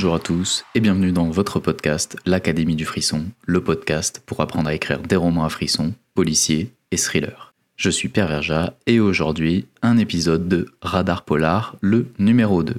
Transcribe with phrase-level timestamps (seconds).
[0.00, 4.70] Bonjour à tous et bienvenue dans votre podcast L'Académie du Frisson, le podcast pour apprendre
[4.70, 7.52] à écrire des romans à frisson, policiers et thrillers.
[7.76, 12.76] Je suis Pierre Verja et aujourd'hui un épisode de Radar Polar, le numéro 2.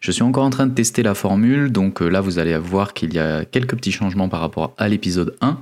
[0.00, 2.94] Je suis encore en train de tester la formule, donc euh, là vous allez voir
[2.94, 5.58] qu'il y a quelques petits changements par rapport à l'épisode 1,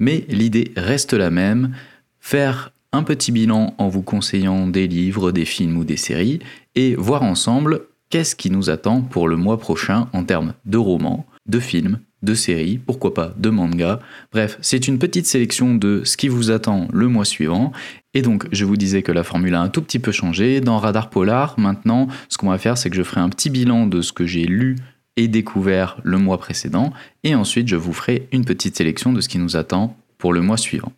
[0.00, 1.76] mais l'idée reste la même,
[2.18, 6.40] faire un petit bilan en vous conseillant des livres, des films ou des séries,
[6.74, 11.26] et voir ensemble qu'est-ce qui nous attend pour le mois prochain en termes de romans,
[11.46, 14.00] de films, de séries, pourquoi pas de mangas?
[14.32, 17.72] Bref, c'est une petite sélection de ce qui vous attend le mois suivant.
[18.12, 20.60] Et donc, je vous disais que la formule a un tout petit peu changé.
[20.60, 23.86] Dans Radar Polar, maintenant, ce qu'on va faire, c'est que je ferai un petit bilan
[23.86, 24.76] de ce que j'ai lu
[25.16, 26.92] et découvert le mois précédent.
[27.24, 30.42] Et ensuite, je vous ferai une petite sélection de ce qui nous attend pour le
[30.42, 30.92] mois suivant.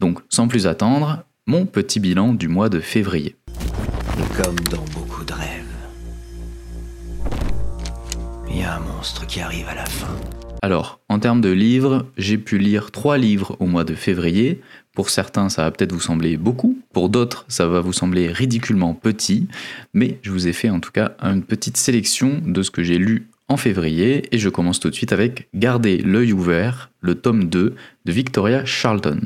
[0.00, 3.36] Donc, sans plus attendre, mon petit bilan du mois de février.
[8.64, 10.14] Un monstre qui arrive à la fin.
[10.62, 14.60] Alors, en termes de livres, j'ai pu lire trois livres au mois de février.
[14.94, 16.78] Pour certains, ça va peut-être vous sembler beaucoup.
[16.92, 19.46] Pour d'autres, ça va vous sembler ridiculement petit.
[19.94, 22.98] Mais je vous ai fait en tout cas une petite sélection de ce que j'ai
[22.98, 24.26] lu en février.
[24.34, 28.64] Et je commence tout de suite avec Garder l'œil ouvert, le tome 2 de Victoria
[28.64, 29.20] Charlton.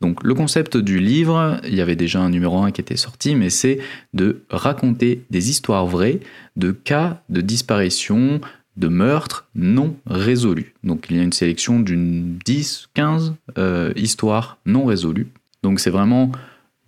[0.00, 3.36] Donc le concept du livre, il y avait déjà un numéro 1 qui était sorti,
[3.36, 3.78] mais c'est
[4.14, 6.20] de raconter des histoires vraies
[6.56, 8.40] de cas de disparition,
[8.76, 10.74] de meurtres non résolus.
[10.84, 15.28] Donc il y a une sélection d'une 10, 15 euh, histoires non résolues.
[15.62, 16.32] Donc c'est vraiment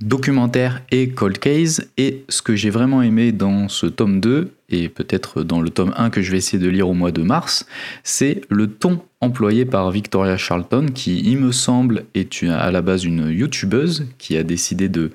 [0.01, 1.89] documentaire et cold case.
[1.97, 5.95] Et ce que j'ai vraiment aimé dans ce tome 2, et peut-être dans le tome
[5.97, 7.67] 1 que je vais essayer de lire au mois de mars,
[8.03, 13.05] c'est le ton employé par Victoria Charlton, qui, il me semble, est à la base
[13.05, 15.11] une youtubeuse qui a décidé de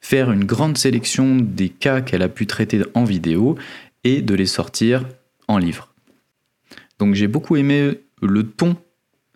[0.00, 3.56] faire une grande sélection des cas qu'elle a pu traiter en vidéo
[4.04, 5.04] et de les sortir
[5.46, 5.89] en livre.
[7.00, 8.76] Donc j'ai beaucoup aimé le ton,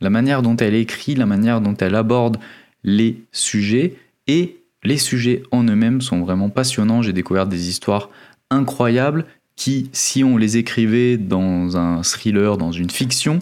[0.01, 2.37] la manière dont elle écrit, la manière dont elle aborde
[2.85, 7.03] les sujets et les sujets en eux-mêmes sont vraiment passionnants.
[7.03, 8.11] J'ai découvert des histoires
[8.51, 9.25] incroyables
[9.57, 13.39] qui, si on les écrivait dans un thriller, dans une fiction,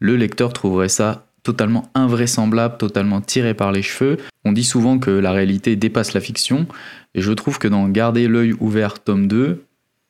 [0.00, 4.16] le lecteur trouverait ça totalement invraisemblable, totalement tiré par les cheveux.
[4.44, 6.66] On dit souvent que la réalité dépasse la fiction,
[7.14, 9.64] et je trouve que dans Garder l'œil ouvert tome 2,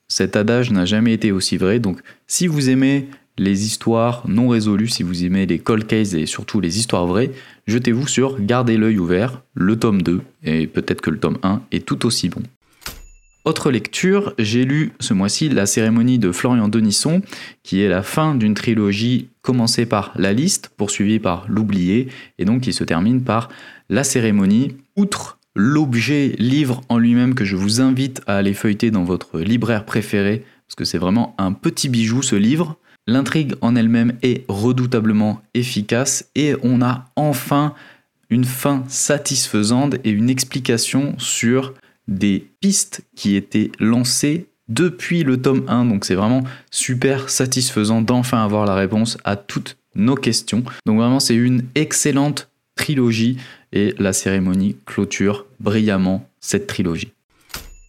[0.09, 1.81] cet adage n'a jamais été aussi vrai.
[1.81, 6.27] Donc si vous aimez les histoires non résolues, si vous aimez les cold cases et
[6.27, 7.33] surtout les histoires vraies,
[7.67, 11.87] jetez-vous sur Gardez l'œil ouvert, le tome 2, et peut-être que le tome 1 est
[11.87, 12.43] tout aussi bon.
[13.45, 17.23] Autre lecture, j'ai lu ce mois-ci La cérémonie de Florian Denisson,
[17.65, 22.07] qui est la fin d'une trilogie commencée par La liste, poursuivie par L'oublié,
[22.39, 23.49] et donc qui se termine par
[23.89, 24.77] La cérémonie.
[24.95, 29.85] Outre l'objet livre en lui-même que je vous invite à aller feuilleter dans votre libraire
[29.85, 35.43] préféré, parce que c'est vraiment un petit bijou ce livre, L'intrigue en elle-même est redoutablement
[35.55, 37.75] efficace et on a enfin
[38.31, 41.75] une fin satisfaisante et une explication sur
[42.09, 45.87] des pistes qui étaient lancées depuis le tome 1.
[45.87, 50.65] Donc c'est vraiment super satisfaisant d'enfin avoir la réponse à toutes nos questions.
[50.87, 53.37] Donc vraiment c'est une excellente trilogie
[53.73, 57.13] et la cérémonie clôture brillamment cette trilogie.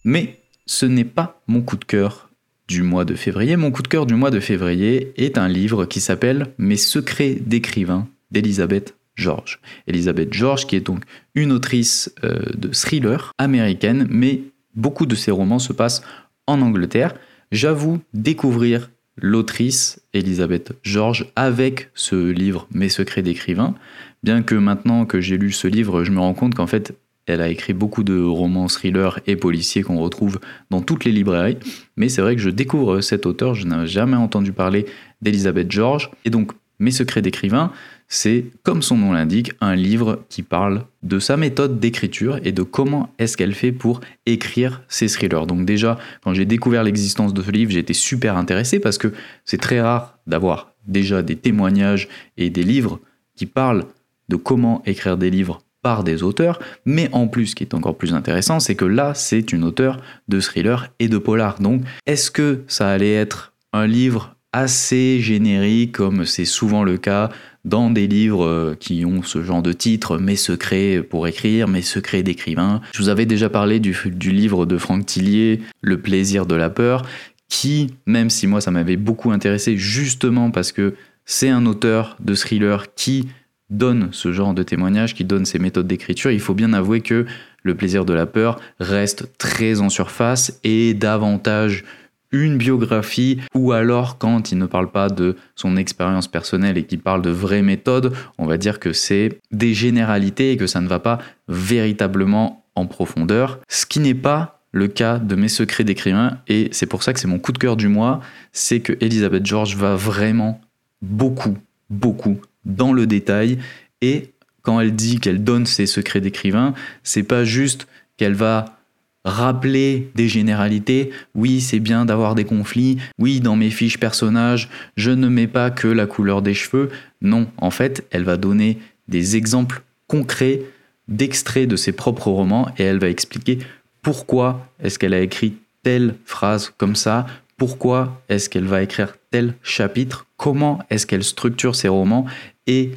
[0.04, 2.23] Mais ce n'est pas mon coup de cœur
[2.68, 3.56] du mois de février.
[3.56, 7.34] Mon coup de cœur du mois de février est un livre qui s'appelle Mes secrets
[7.40, 9.60] d'écrivain d'Elisabeth George.
[9.86, 11.04] Elisabeth George, qui est donc
[11.34, 14.42] une autrice euh, de thriller américaine, mais
[14.74, 16.02] beaucoup de ses romans se passent
[16.46, 17.14] en Angleterre.
[17.52, 23.74] J'avoue découvrir l'autrice Elisabeth George avec ce livre Mes secrets d'écrivain,
[24.22, 26.96] bien que maintenant que j'ai lu ce livre, je me rends compte qu'en fait,
[27.26, 30.38] elle a écrit beaucoup de romans thrillers et policiers qu'on retrouve
[30.70, 31.58] dans toutes les librairies.
[31.96, 34.86] Mais c'est vrai que je découvre cet auteur, je n'avais jamais entendu parler
[35.22, 36.10] d'Elizabeth George.
[36.24, 37.70] Et donc, Mes secrets d'écrivain,
[38.08, 42.62] c'est, comme son nom l'indique, un livre qui parle de sa méthode d'écriture et de
[42.62, 45.46] comment est-ce qu'elle fait pour écrire ses thrillers.
[45.46, 49.12] Donc déjà, quand j'ai découvert l'existence de ce livre, j'ai été super intéressé parce que
[49.44, 53.00] c'est très rare d'avoir déjà des témoignages et des livres
[53.36, 53.84] qui parlent
[54.28, 57.96] de comment écrire des livres par des auteurs, mais en plus, ce qui est encore
[57.96, 61.60] plus intéressant, c'est que là, c'est une auteure de thriller et de polar.
[61.60, 67.28] Donc, est-ce que ça allait être un livre assez générique, comme c'est souvent le cas
[67.66, 71.82] dans des livres euh, qui ont ce genre de titre, Mes secrets pour écrire, Mes
[71.82, 72.80] secrets d'écrivain?
[72.92, 73.94] Je vous avais déjà parlé du,
[74.32, 77.04] livre de Franck Tillier, Le plaisir de la peur,
[77.50, 80.94] qui, même si moi ça m'avait beaucoup intéressé, justement parce que
[81.26, 83.26] c'est un auteur de thriller qui
[83.70, 87.26] donne ce genre de témoignage, qui donne ces méthodes d'écriture, il faut bien avouer que
[87.62, 91.84] le plaisir de la peur reste très en surface et davantage
[92.30, 96.98] une biographie, ou alors quand il ne parle pas de son expérience personnelle et qu'il
[96.98, 100.88] parle de vraies méthodes, on va dire que c'est des généralités et que ça ne
[100.88, 106.38] va pas véritablement en profondeur, ce qui n'est pas le cas de mes secrets d'écrivain.
[106.48, 108.20] Et c'est pour ça que c'est mon coup de cœur du mois,
[108.50, 110.60] c'est que Elisabeth George va vraiment
[111.00, 111.56] beaucoup,
[111.88, 113.58] beaucoup dans le détail
[114.00, 114.30] et
[114.62, 118.78] quand elle dit qu'elle donne ses secrets d'écrivain, c'est pas juste qu'elle va
[119.24, 121.10] rappeler des généralités.
[121.34, 122.98] Oui, c'est bien d'avoir des conflits.
[123.18, 126.90] Oui, dans mes fiches personnages, je ne mets pas que la couleur des cheveux.
[127.22, 128.78] Non, en fait, elle va donner
[129.08, 130.62] des exemples concrets
[131.08, 133.58] d'extraits de ses propres romans et elle va expliquer
[134.02, 137.26] pourquoi est-ce qu'elle a écrit telle phrase comme ça,
[137.56, 142.26] pourquoi est-ce qu'elle va écrire tel chapitre, comment est-ce qu'elle structure ses romans
[142.66, 142.92] et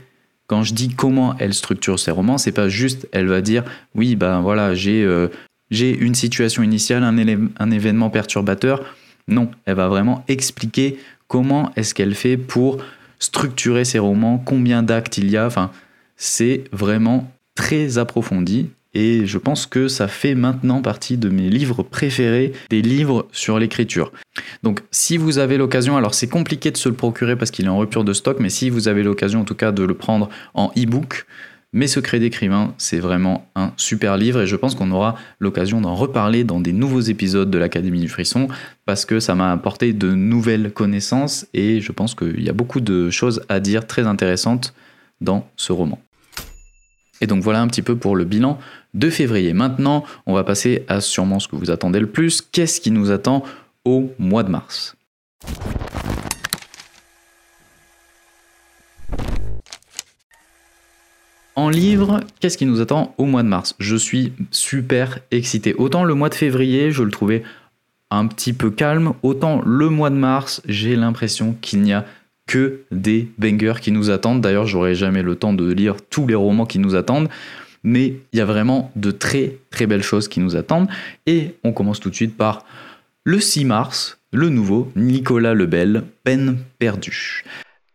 [0.48, 3.64] quand je dis comment elle structure ses romans, c'est pas juste elle va dire
[3.96, 5.30] oui ben voilà j'ai euh,
[5.72, 8.96] une situation initiale, un, événement perturbateur.
[9.28, 10.98] Non, elle va vraiment expliquer
[11.28, 12.78] comment est-ce qu'elle fait pour
[13.20, 15.50] structurer ses romans, combien d'actes il y a.
[16.16, 21.84] C'est vraiment très approfondi et je pense que ça fait maintenant partie de mes livres
[21.84, 24.12] préférés, des livres sur l'écriture.
[24.64, 27.70] Donc si vous avez l'occasion, alors c'est compliqué de se le procurer parce qu'il est
[27.70, 30.30] en rupture de stock, mais si vous avez l'occasion en tout cas de le prendre
[30.56, 31.28] en e-book,
[31.74, 35.94] mes secrets d'écrivain, c'est vraiment un super livre et je pense qu'on aura l'occasion d'en
[35.94, 38.48] reparler dans des nouveaux épisodes de l'Académie du Frisson
[38.88, 42.82] parce que ça m'a apporté de nouvelles connaissances et je pense qu'il y a beaucoup
[42.82, 44.74] de choses à dire très intéressantes
[45.22, 46.00] dans ce roman.
[47.22, 48.60] Et donc voilà un petit peu pour le bilan
[48.94, 49.54] de février.
[49.54, 52.42] Maintenant, on va passer à sûrement ce que vous attendez le plus.
[52.42, 53.44] Qu'est-ce qui nous attend
[53.86, 54.96] au mois de mars?
[61.56, 63.74] En livre, qu'est-ce qui nous attend au mois de mars?
[63.80, 65.74] Je suis super excité.
[65.74, 67.44] Autant le mois de février, je le trouvais
[68.12, 72.06] un petit peu calme, autant le mois de mars, j'ai l'impression qu'il n'y a
[72.48, 74.42] que des bangers qui nous attendent.
[74.42, 77.30] D'ailleurs, j'aurai jamais le temps de lire tous les romans qui nous attendent,
[77.84, 80.90] mais il y a vraiment de très très belles choses qui nous attendent.
[81.26, 82.66] Et on commence tout de suite par
[83.24, 87.44] le 6 mars, le nouveau Nicolas Lebel, Peine perdue.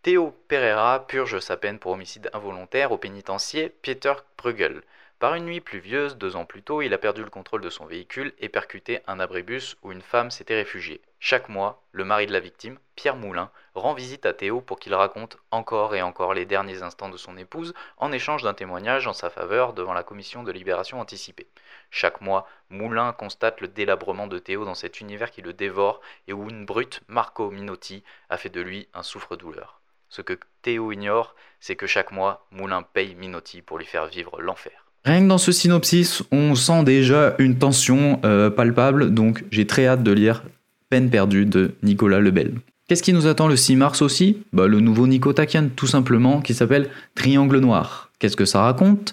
[0.03, 4.83] Théo Pereira purge sa peine pour homicide involontaire au pénitencier Peter Bruegel.
[5.23, 7.87] Par une nuit pluvieuse, deux ans plus tôt, il a perdu le contrôle de son
[7.87, 11.01] véhicule et percuté un abribus où une femme s'était réfugiée.
[11.21, 14.97] Chaque mois, le mari de la victime, Pierre Moulin, rend visite à Théo pour qu'il
[14.97, 19.13] raconte encore et encore les derniers instants de son épouse en échange d'un témoignage en
[19.13, 21.47] sa faveur devant la commission de libération anticipée.
[21.93, 26.33] Chaque mois, Moulin constate le délabrement de Théo dans cet univers qui le dévore et
[26.33, 29.81] où une brute, Marco Minotti, a fait de lui un souffre-douleur.
[30.09, 34.43] Ce que Théo ignore, c'est que chaque mois, Moulin paye Minotti pour lui faire vivre
[34.43, 34.82] l'enfer.
[35.05, 39.87] Rien que dans ce synopsis, on sent déjà une tension euh, palpable, donc j'ai très
[39.87, 40.45] hâte de lire
[40.91, 42.55] Peine perdue de Nicolas Lebel.
[42.87, 44.45] Qu'est-ce qui nous attend le 6 mars aussi?
[44.53, 48.11] Bah, Le nouveau Nico Takian, tout simplement, qui s'appelle Triangle Noir.
[48.21, 49.13] Qu'est-ce que ça raconte?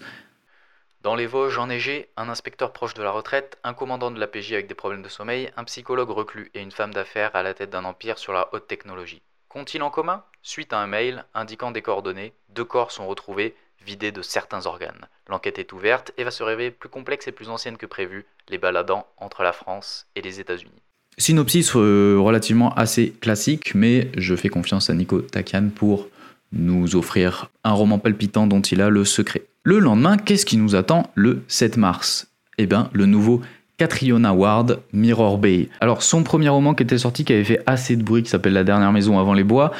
[1.01, 4.53] Dans les Vosges enneigées, un inspecteur proche de la retraite, un commandant de la PJ
[4.53, 7.71] avec des problèmes de sommeil, un psychologue reclus et une femme d'affaires à la tête
[7.71, 9.21] d'un empire sur la haute technologie.
[9.47, 10.23] Qu'ont-ils en commun?
[10.43, 15.07] Suite à un mail indiquant des coordonnées, deux corps sont retrouvés vidés de certains organes.
[15.27, 18.57] L'enquête est ouverte et va se révéler plus complexe et plus ancienne que prévu, les
[18.57, 20.81] baladant entre la France et les États-Unis.
[21.17, 26.07] Synopsis euh, relativement assez classique, mais je fais confiance à Nico Takian pour
[26.51, 29.43] nous offrir un roman palpitant dont il a le secret.
[29.63, 32.27] Le lendemain, qu'est-ce qui nous attend le 7 mars?
[32.57, 33.41] Eh bien, le nouveau
[33.77, 35.69] Catriona Ward, Mirror Bay.
[35.79, 38.53] Alors son premier roman qui était sorti, qui avait fait assez de bruit, qui s'appelle
[38.53, 39.71] La dernière maison avant les bois,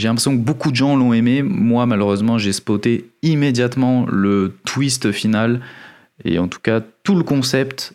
[0.00, 1.42] j'ai l'impression que beaucoup de gens l'ont aimé.
[1.42, 5.60] Moi, malheureusement, j'ai spoté immédiatement le twist final.
[6.24, 7.92] Et en tout cas, tout le concept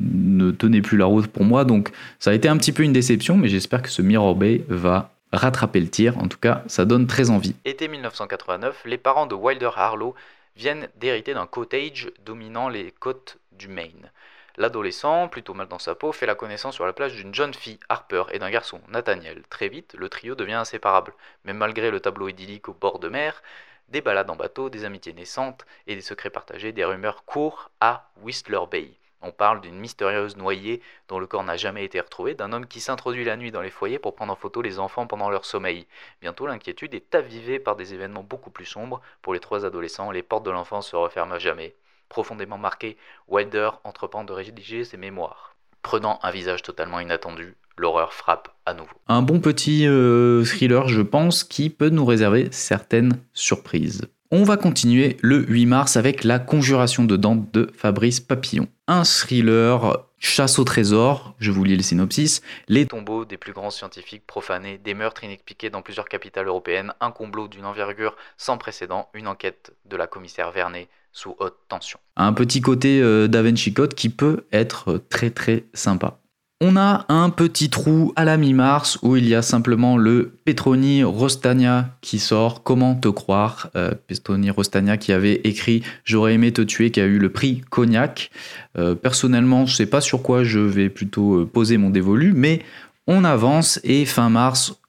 [0.00, 1.64] ne tenait plus la route pour moi.
[1.64, 4.64] Donc, ça a été un petit peu une déception, mais j'espère que ce Mirror Bay
[4.68, 6.18] va rattraper le tir.
[6.18, 7.54] En tout cas, ça donne très envie.
[7.64, 10.14] Été 1989, les parents de Wilder Harlow
[10.56, 14.10] viennent d'hériter d'un cottage dominant les côtes du Maine.
[14.58, 17.80] L'adolescent, plutôt mal dans sa peau, fait la connaissance sur la plage d'une jeune fille,
[17.88, 19.42] Harper, et d'un garçon, Nathaniel.
[19.48, 21.14] Très vite, le trio devient inséparable.
[21.44, 23.42] Mais malgré le tableau idyllique au bord de mer,
[23.88, 28.10] des balades en bateau, des amitiés naissantes et des secrets partagés, des rumeurs courent à
[28.20, 28.90] Whistler Bay.
[29.22, 32.80] On parle d'une mystérieuse noyée dont le corps n'a jamais été retrouvé, d'un homme qui
[32.80, 35.86] s'introduit la nuit dans les foyers pour prendre en photo les enfants pendant leur sommeil.
[36.20, 39.00] Bientôt, l'inquiétude est avivée par des événements beaucoup plus sombres.
[39.22, 41.74] Pour les trois adolescents, les portes de l'enfance se referment à jamais
[42.12, 45.56] profondément marqué, Wilder entreprend de rédiger ses mémoires.
[45.80, 48.94] Prenant un visage totalement inattendu, l'horreur frappe à nouveau.
[49.08, 54.02] Un bon petit euh, thriller, je pense, qui peut nous réserver certaines surprises.
[54.30, 58.68] On va continuer le 8 mars avec La Conjuration de Dante de Fabrice Papillon.
[58.88, 63.70] Un thriller chasse au trésor, je vous lis le synopsis, les tombeaux des plus grands
[63.70, 69.08] scientifiques profanés, des meurtres inexpliqués dans plusieurs capitales européennes, un complot d'une envergure sans précédent,
[69.14, 71.98] une enquête de la commissaire Vernet sous haute tension.
[72.16, 73.28] Un petit côté euh,
[73.74, 76.18] Code qui peut être très très sympa.
[76.64, 81.02] On a un petit trou à la mi-mars où il y a simplement le Petroni
[81.02, 82.62] Rostania qui sort.
[82.62, 87.04] Comment te croire euh, Petroni Rostania qui avait écrit J'aurais aimé te tuer, qui a
[87.04, 88.30] eu le prix Cognac.
[88.78, 92.62] Euh, personnellement, je sais pas sur quoi je vais plutôt euh, poser mon dévolu, mais
[93.08, 94.80] on avance et fin mars,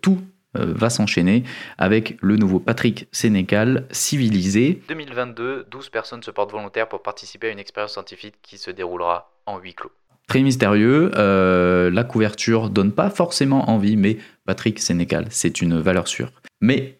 [0.00, 0.18] tout
[0.54, 1.44] va s'enchaîner
[1.78, 4.82] avec le nouveau Patrick Sénécal civilisé.
[4.88, 9.32] 2022, 12 personnes se portent volontaires pour participer à une expérience scientifique qui se déroulera
[9.46, 9.92] en huis clos
[10.32, 11.10] très mystérieux.
[11.16, 14.16] Euh, la couverture donne pas forcément envie, mais
[14.46, 16.32] Patrick Sénécal, c'est une valeur sûre.
[16.62, 16.98] Mais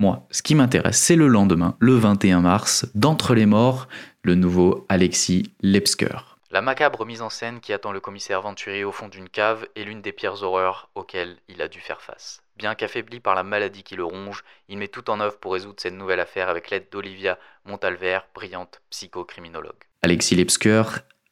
[0.00, 3.88] moi, ce qui m'intéresse, c'est le lendemain, le 21 mars, d'Entre les Morts,
[4.22, 6.36] le nouveau Alexis Lepsker.
[6.50, 9.84] La macabre mise en scène qui attend le commissaire Venturier au fond d'une cave est
[9.84, 12.43] l'une des pires horreurs auxquelles il a dû faire face.
[12.56, 15.76] Bien qu'affaibli par la maladie qui le ronge, il met tout en œuvre pour résoudre
[15.78, 19.72] cette nouvelle affaire avec l'aide d'Olivia Montalver, brillante psychocriminologue.
[20.02, 20.82] Alexis Lepsker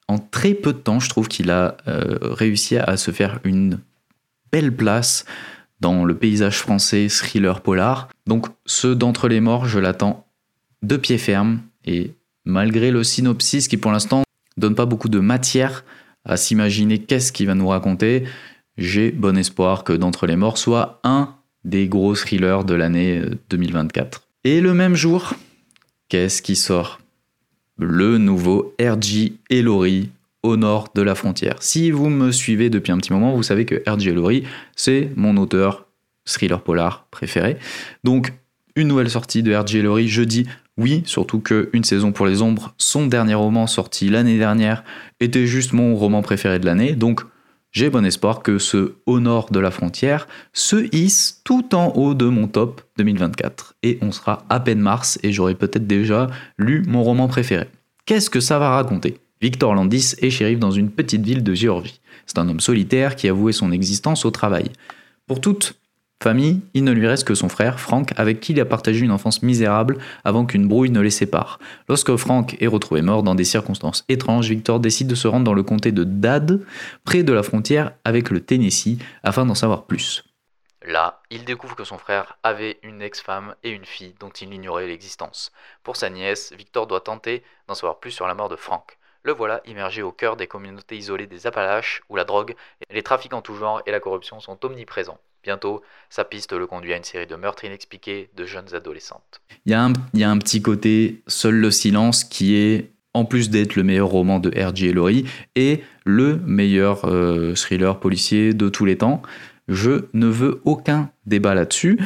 [0.08, 3.78] en très peu de temps, je trouve qu'il a euh, réussi à se faire une
[4.50, 5.24] belle place
[5.80, 8.08] dans le paysage français thriller polar.
[8.26, 10.26] Donc ce d'entre les morts, je l'attends
[10.82, 12.12] de pied ferme et
[12.44, 14.22] malgré le synopsis qui pour l'instant
[14.56, 15.84] donne pas beaucoup de matière
[16.24, 18.24] à s'imaginer qu'est-ce qu'il va nous raconter,
[18.78, 24.18] j'ai bon espoir que d'entre les morts soit un des gros thrillers de l'année 2024.
[24.18, 25.34] Euh, et le même jour,
[26.08, 27.00] qu'est-ce qui sort?
[27.78, 30.10] Le nouveau RG Elori
[30.42, 31.56] au nord de la frontière.
[31.60, 35.36] Si vous me suivez depuis un petit moment, vous savez que RG Elori, c'est mon
[35.36, 35.86] auteur
[36.24, 37.56] thriller polar préféré.
[38.04, 38.32] Donc,
[38.74, 40.46] une nouvelle sortie de RG Elori jeudi.
[40.78, 44.84] Oui, surtout que Une saison pour les ombres, son dernier roman sorti l'année dernière,
[45.20, 46.94] était juste mon roman préféré de l'année.
[46.94, 47.22] Donc,
[47.72, 52.12] j'ai bon espoir que ce Au nord de la frontière se hisse tout en haut
[52.12, 53.76] de mon top 2024.
[53.82, 56.26] Et on sera à peine mars et j'aurai peut-être déjà
[56.58, 57.68] lu mon roman préféré.
[58.04, 59.16] Qu'est-ce que ça va raconter?
[59.40, 62.00] Victor Landis est shérif dans une petite ville de Géorgie.
[62.26, 64.70] C'est un homme solitaire qui a voué son existence au travail.
[65.26, 65.74] Pour toute
[66.22, 69.10] Famille, il ne lui reste que son frère, Frank, avec qui il a partagé une
[69.10, 71.58] enfance misérable avant qu'une brouille ne les sépare.
[71.88, 75.52] Lorsque Frank est retrouvé mort dans des circonstances étranges, Victor décide de se rendre dans
[75.52, 76.64] le comté de Dad,
[77.04, 80.22] près de la frontière avec le Tennessee, afin d'en savoir plus.
[80.84, 84.86] Là, il découvre que son frère avait une ex-femme et une fille dont il ignorait
[84.86, 85.50] l'existence.
[85.82, 88.96] Pour sa nièce, Victor doit tenter d'en savoir plus sur la mort de Frank.
[89.24, 92.54] Le voilà immergé au cœur des communautés isolées des Appalaches, où la drogue,
[92.90, 95.18] les trafics en tout genre et la corruption sont omniprésents.
[95.42, 99.40] Bientôt, sa piste le conduit à une série de meurtres inexpliqués de jeunes adolescentes.
[99.66, 103.82] Il y, a un, petit côté Seul le silence qui est, en plus d'être le
[103.82, 104.92] meilleur roman de R.J.
[104.92, 105.24] Laurie,
[105.56, 109.22] et le meilleur euh, thriller policier de tous les temps.
[109.68, 111.98] Je ne veux aucun débat là-dessus.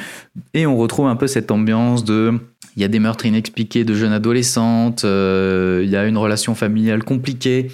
[0.55, 2.38] Et on retrouve un peu cette ambiance de
[2.76, 6.55] il y a des meurtres inexpliqués de jeunes adolescentes, euh, il y a une relation
[6.55, 7.71] familiale compliquée.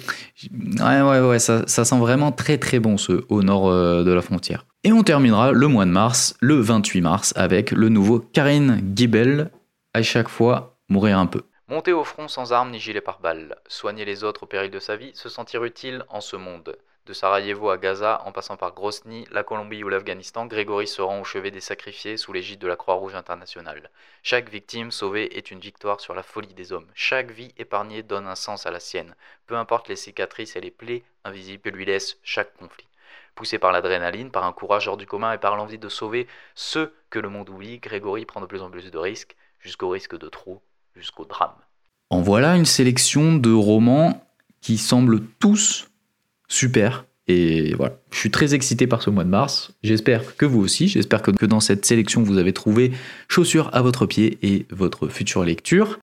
[0.79, 4.11] Ouais, ouais, ouais, ça, ça sent vraiment très très bon ce au nord euh, de
[4.11, 4.65] la frontière.
[4.85, 9.49] Et on terminera le mois de mars, le 28 mars, avec le nouveau Karine Gibel,
[9.93, 11.43] à chaque fois mourir un peu.
[11.69, 14.97] Monter au front sans armes ni gilet pare-balles, soigner les autres au péril de sa
[14.97, 16.75] vie, se sentir utile en ce monde.
[17.05, 21.21] De Sarajevo à Gaza, en passant par Grosny, la Colombie ou l'Afghanistan, Grégory se rend
[21.21, 23.89] au chevet des sacrifiés sous l'égide de la Croix-Rouge internationale.
[24.21, 26.91] Chaque victime sauvée est une victoire sur la folie des hommes.
[26.93, 29.15] Chaque vie épargnée donne un sens à la sienne,
[29.47, 32.85] peu importe les cicatrices et les plaies invisibles que lui laisse chaque conflit.
[33.35, 36.93] Poussé par l'adrénaline, par un courage hors du commun et par l'envie de sauver ceux
[37.09, 40.29] que le monde oublie, Grégory prend de plus en plus de risques, jusqu'au risque de
[40.29, 40.61] trop,
[40.95, 41.55] jusqu'au drame.
[42.09, 44.23] En voilà une sélection de romans
[44.61, 45.89] qui semblent tous
[46.47, 47.05] super.
[47.27, 49.73] Et voilà, je suis très excité par ce mois de mars.
[49.81, 50.87] J'espère que vous aussi.
[50.87, 52.91] J'espère que, dans cette sélection, vous avez trouvé
[53.29, 55.99] chaussures à votre pied et votre future lecture.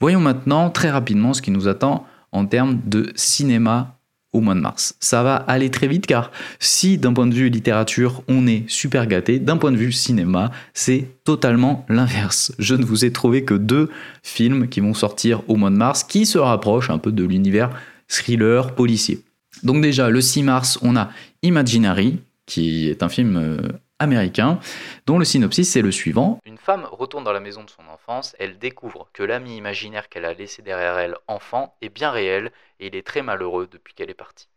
[0.00, 3.98] Voyons maintenant très rapidement ce qui nous attend en termes de cinéma
[4.32, 4.94] au mois de mars.
[5.00, 9.06] Ça va aller très vite car si d'un point de vue littérature on est super
[9.06, 12.52] gâté, d'un point de vue cinéma c'est totalement l'inverse.
[12.58, 13.90] Je ne vous ai trouvé que deux
[14.22, 17.70] films qui vont sortir au mois de mars qui se rapprochent un peu de l'univers
[18.08, 19.22] thriller policier.
[19.62, 21.10] Donc déjà le 6 mars on a
[21.42, 23.58] Imaginary qui est un film euh,
[24.02, 24.58] américain,
[25.06, 26.38] dont le synopsis c'est le suivant.
[26.44, 30.24] Une femme retourne dans la maison de son enfance, elle découvre que l'ami imaginaire qu'elle
[30.24, 34.10] a laissé derrière elle, enfant, est bien réel et il est très malheureux depuis qu'elle
[34.10, 34.48] est partie.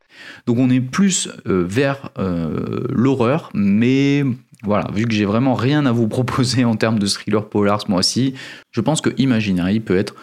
[0.45, 4.23] Donc on est plus euh, vers euh, l'horreur, mais
[4.63, 7.91] voilà, vu que j'ai vraiment rien à vous proposer en termes de thriller polar ce
[7.91, 8.35] mois-ci,
[8.71, 10.15] je pense que Imaginary peut être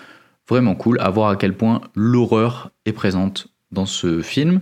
[0.49, 4.61] vraiment cool à voir à quel point l'horreur est présente dans ce film.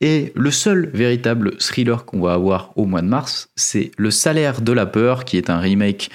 [0.00, 4.60] Et le seul véritable thriller qu'on va avoir au mois de mars, c'est Le salaire
[4.60, 6.10] de la peur, qui est un remake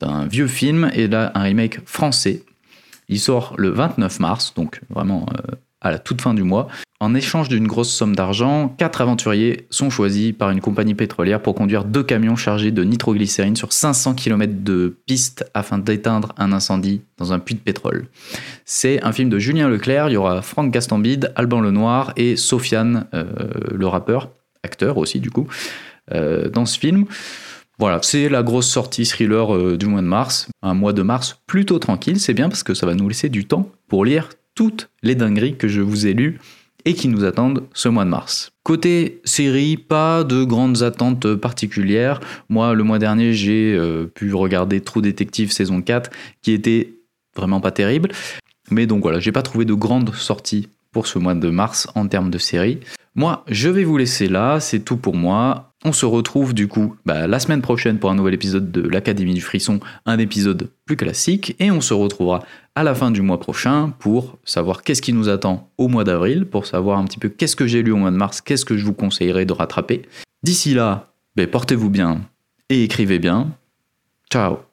[0.00, 2.42] d'un vieux film, et là un remake français.
[3.08, 6.68] Il sort le 29 mars, donc vraiment euh, à la toute fin du mois.
[6.98, 11.54] En échange d'une grosse somme d'argent, quatre aventuriers sont choisis par une compagnie pétrolière pour
[11.54, 17.02] conduire deux camions chargés de nitroglycérine sur 500 km de piste afin d'éteindre un incendie
[17.18, 18.08] dans un puits de pétrole.
[18.64, 23.06] C'est un film de Julien Leclerc, il y aura Franck Gastambide, Alban Lenoir et Sofiane,
[23.12, 23.26] euh,
[23.74, 24.30] le rappeur,
[24.62, 25.48] acteur aussi du coup,
[26.14, 27.04] euh, dans ce film.
[27.78, 30.48] Voilà, c'est la grosse sortie thriller euh, du mois de mars.
[30.62, 33.44] Un mois de mars plutôt tranquille, c'est bien parce que ça va nous laisser du
[33.44, 36.40] temps pour lire toutes les dingueries que je vous ai lues
[36.86, 38.52] et qui nous attendent ce mois de mars.
[38.62, 42.20] Côté série, pas de grandes attentes particulières.
[42.48, 46.94] Moi, le mois dernier, j'ai euh, pu regarder True Detective saison 4, qui était
[47.36, 48.10] vraiment pas terrible.
[48.70, 52.06] Mais donc voilà, j'ai pas trouvé de grandes sorties pour ce mois de mars en
[52.08, 52.80] termes de série.
[53.14, 55.72] Moi, je vais vous laisser là, c'est tout pour moi.
[55.84, 59.34] On se retrouve du coup bah, la semaine prochaine pour un nouvel épisode de l'Académie
[59.34, 62.44] du Frisson, un épisode plus classique, et on se retrouvera
[62.76, 66.44] à la fin du mois prochain pour savoir qu'est-ce qui nous attend au mois d'avril,
[66.44, 68.76] pour savoir un petit peu qu'est-ce que j'ai lu au mois de mars, qu'est-ce que
[68.76, 70.02] je vous conseillerais de rattraper.
[70.42, 72.20] D'ici là, bah, portez-vous bien
[72.68, 73.48] et écrivez bien.
[74.30, 74.66] Ciao